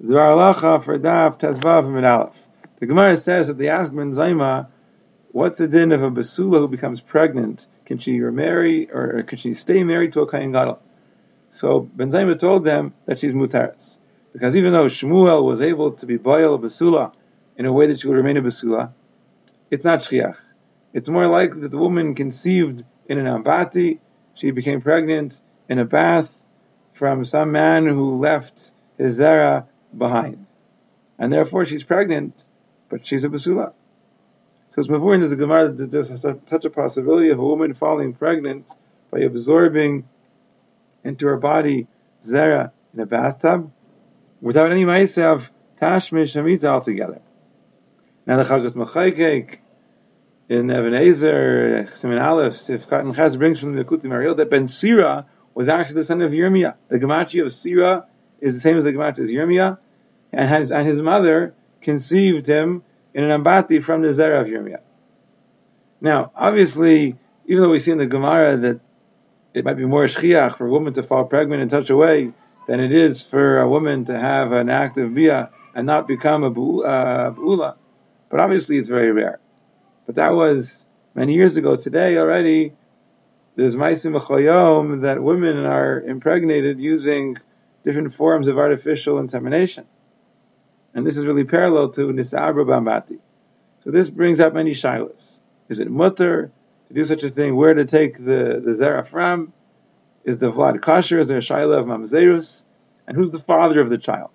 [0.00, 2.46] Dvar Halacha for Daf Tezvav Aleph.
[2.78, 4.68] The Gemara says that they ask Ben Zoma,
[5.32, 7.66] what's the din of a basula who becomes pregnant?
[7.84, 10.80] Can she remarry or can she stay married to a Kohen Gadol?
[11.48, 13.98] So Ben Zoma told them that she's mutaris.
[14.32, 17.12] Because even though Shmuel was able to be boil a basula
[17.56, 18.92] in a way that she would remain a basula,
[19.68, 20.40] it's not shchiach.
[20.92, 23.98] It's more likely that the woman conceived in an ambati,
[24.34, 26.46] she became pregnant in a bath
[26.92, 29.66] from some man who left his zera
[29.98, 30.46] behind.
[31.18, 32.44] And therefore she's pregnant,
[32.88, 33.72] but she's a basula.
[34.70, 38.12] So it's before there's a Gemara that there's such a possibility of a woman falling
[38.12, 38.70] pregnant
[39.10, 40.08] by absorbing
[41.04, 41.86] into her body
[42.20, 43.72] zera in a bathtub
[44.40, 47.20] without any ma'ase of tashmish and altogether.
[48.26, 49.58] Now the Chelkas Mechokek
[50.48, 54.66] in Even HaEzer, Simon Aleph, if Cotton Chaz brings from the Kuti Mariel that Ben
[54.66, 56.74] Sira was actually the son of Yirmiyah.
[56.88, 58.06] The Gemachi of Sira
[58.40, 59.78] is the same as the Gemachi of Yirmiyah,
[60.32, 62.82] and his, and his mother conceived him
[63.14, 64.80] in an ambati from the Zerah of Yirmiyah.
[66.00, 68.80] Now, obviously, even though we see in the Gemara that
[69.54, 72.32] it might be more shchiach for a woman to fall pregnant in such a way
[72.68, 76.50] than it is for a woman to have an active bia and not become a
[76.50, 76.86] bula.
[76.86, 77.74] Uh,
[78.28, 79.40] but obviously it's very rare.
[80.06, 81.76] But that was many years ago.
[81.76, 82.74] Today already,
[83.56, 87.36] there's v'choyom that women are impregnated using
[87.82, 89.86] different forms of artificial insemination.
[90.94, 93.18] And this is really parallel to Nisabra Bambati.
[93.80, 95.40] So this brings up many shilas.
[95.68, 96.50] Is it mutter
[96.88, 97.54] to do such a thing?
[97.54, 99.52] Where to take the, the zera from?
[100.24, 101.18] Is the vlad kosher?
[101.18, 102.64] Is there a shaila of mamzerus?
[103.06, 104.30] And who's the father of the child?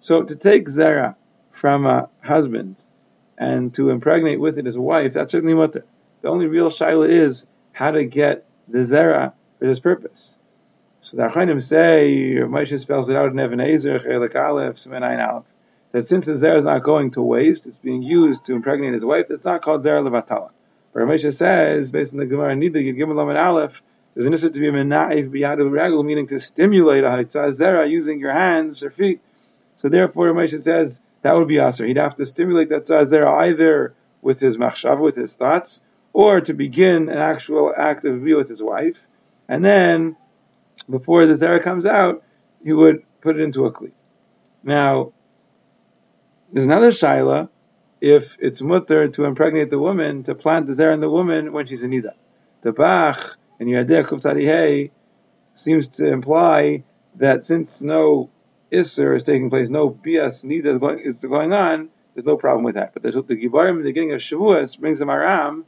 [0.00, 1.16] So to take zera
[1.50, 2.84] from a husband
[3.36, 5.84] and to impregnate with it his wife, that's certainly mutter.
[6.22, 10.38] The only real shaila is how to get the zera for this purpose.
[11.00, 15.51] So the Achainim say, Moshe spells it out in Even HaEzer, Chelik Aleph, Semen Aleph,
[15.92, 19.04] that since the zera is not going to waste, it's being used to impregnate his
[19.04, 20.50] wife, that's not called zera levatala.
[20.92, 23.82] But Moshe says, based on the Gemara Nida, Yid Gimel Lamed Aleph,
[24.14, 27.88] there's an issue to be a menaif biyadul regul, meaning to stimulate a haitzah zera
[27.88, 29.20] using your hands or feet.
[29.74, 31.86] So therefore, Moshe says that would be aser.
[31.86, 35.82] He'd have to stimulate that zera either with his machshav, with his thoughts,
[36.12, 39.06] or to begin an actual act of be with his wife,
[39.48, 40.16] and then
[40.88, 42.22] before the zera comes out,
[42.62, 43.92] he would put it into a kli.
[44.62, 45.12] Now,
[46.52, 47.48] there's another shaila
[48.00, 51.66] if it's mutter to impregnate the woman to plant the zera in the woman when
[51.66, 52.12] she's in nida.
[52.60, 54.90] The bach in Yadeh Kuftadihei
[55.54, 56.84] seems to imply
[57.16, 58.30] that since no
[58.70, 62.64] Isser is taking place, no bias nida is going, is going on, there's no problem
[62.64, 62.92] with that.
[62.92, 65.64] But there's the Gibarim in the beginning of Shavuos brings a Maram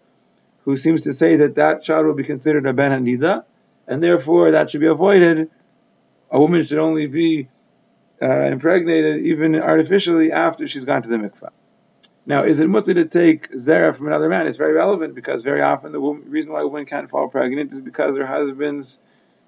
[0.64, 3.44] who seems to say that that child will be considered a Ben Hanida,
[3.86, 5.50] and therefore that should be avoided.
[6.30, 7.48] A woman should only be
[8.22, 11.50] uh, impregnated, even artificially, after she's gone to the mikvah.
[12.26, 14.46] Now, is it mutter to take zera from another man?
[14.46, 17.72] It's very relevant because very often the woman, reason why a woman can't fall pregnant
[17.72, 19.02] is because her husband's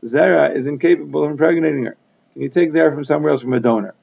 [0.05, 1.97] zera is incapable of impregnating her.
[2.35, 3.95] Can you take zera from somewhere else from a donor?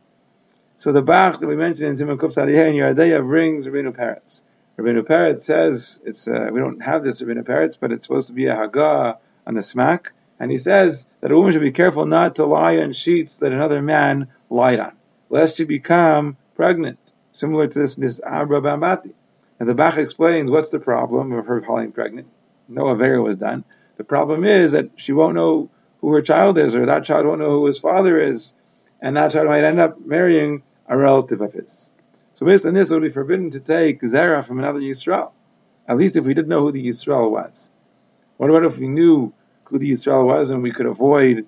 [0.78, 4.42] So the Bach that we mentioned in Simon Kuf Sadiheh and Yardaya brings Rabbeinu Peretz.
[4.78, 8.34] Rabbeinu Peretz says it's uh, we don't have this Rabbeinu Peretz, but it's supposed to
[8.34, 10.08] be a Haggah on the Smak.
[10.40, 13.52] And he says that a woman should be careful not to lie on sheets that
[13.52, 14.94] another man lied on,
[15.30, 17.00] lest she become pregnant,
[17.32, 19.14] similar to this, this Abra Bambati.
[19.60, 22.28] And the Bach explains what's the problem of her falling pregnant.
[22.68, 23.64] No Avera was done.
[23.98, 25.70] The problem is that she won't know
[26.02, 28.54] who her child is, or that child won't know who his father is,
[29.02, 31.92] and that child might end up marrying a relative of his.
[32.34, 35.32] So based on this, it would be forbidden to take Zerah from another Yisrael.
[35.88, 37.72] At least if we didn't know who the Yisrael was.
[38.38, 39.34] What about if we knew
[39.66, 41.46] who the Yisrael was and we could avoid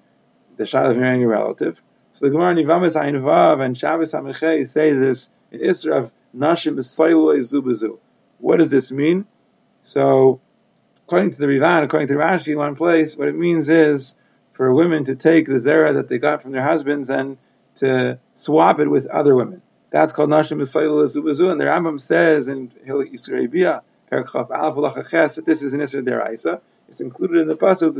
[0.58, 1.82] the child of marrying a relative?
[2.16, 6.78] So the Gemara Nivamas Ayin Vav and Shabbos Hamechei say this in Isra of Nashim
[6.78, 7.98] B'Saylo Zubazu.
[8.40, 9.26] What does this mean?
[9.81, 10.40] So,
[11.04, 14.16] according to the Rivan, according to Rashi in one place, what it means is
[14.54, 17.38] for women to take the zera that they got from their husbands and
[17.75, 19.62] to swap it with other women.
[19.89, 25.36] That's called Nashim B'Saylo Zubazu, and the Rambam says in Hilik Yisrael Bia, Perkaf Alaf
[25.36, 26.62] that this is an Isra Deraisa.
[26.88, 27.94] It's included in the pasuk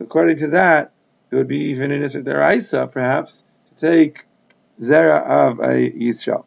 [0.00, 0.92] So according to that,
[1.30, 4.24] it would be even in Isra Deraisa, perhaps, to take
[4.80, 6.44] Zera of a Yisrael.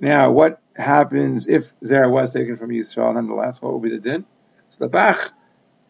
[0.00, 3.14] Now, what happens if Zera was taken from Yisrael?
[3.14, 4.24] Nonetheless, what would be the din?
[4.70, 5.32] So the Bach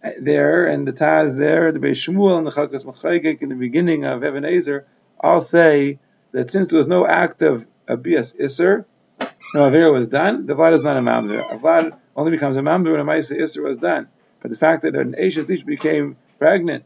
[0.05, 3.55] uh, there and the Taz there, the Beis Shmuel and the Chelkas Mechokek in the
[3.55, 4.85] beginning of Even HaEzer
[5.19, 5.99] all say
[6.33, 8.85] that since there was no act of Abias Isser,
[9.55, 11.41] no Avera was done, the Vlad is not a Mamzer.
[11.51, 14.09] A Vlad only becomes a Mamzer when a Maisa Isser was done.
[14.41, 16.85] But the fact that an Ashes Ish became pregnant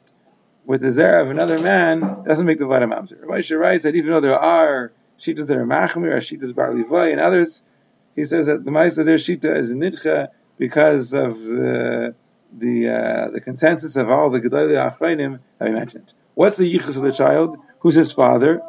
[0.64, 3.22] with the zera of another man doesn't make the vada mamzer.
[3.24, 7.20] Moshe writes that even though there are shitas that are machmir, shitas bar livai, and
[7.20, 7.62] others,
[8.16, 10.28] he says that the ma'isa their shita is nidcha
[10.58, 12.14] because of the
[12.56, 16.12] the uh, the consensus of all the gedolei achreinim that we mentioned.
[16.34, 17.58] What's the yichus of the child?
[17.80, 18.62] Who's his father?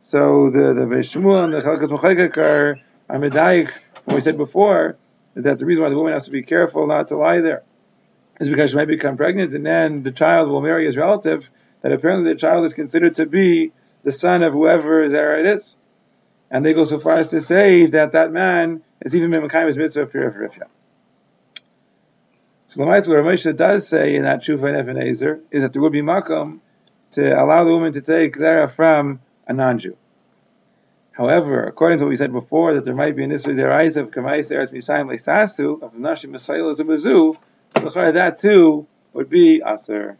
[0.00, 2.78] So the the Veshmuel and the Chelkas Mechokek are
[3.08, 3.70] are medayik.
[4.04, 4.96] What we said before
[5.34, 7.62] that the reason why the woman has to be careful not to lie there
[8.40, 11.50] is because she might become pregnant, and then the child will marry his relative.
[11.82, 13.72] That apparently the child is considered to be
[14.04, 15.76] the son of whoever his it is,
[16.50, 20.06] and they go so far as to say that that man is even Mimakaim's mitzvah
[20.06, 20.68] purifia.
[22.68, 25.82] So the what Ramesha does say in that Shufa and Even HaEzer is that there
[25.82, 26.60] would be makom
[27.12, 29.96] to allow the woman to take zera from a non-Jew.
[31.12, 34.10] However, according to what we said before, that there might be an issue there of
[34.10, 36.80] Kamais Eretz Misayim Leisasu of the Nashim Messiah as
[38.12, 40.18] that too would be Aser.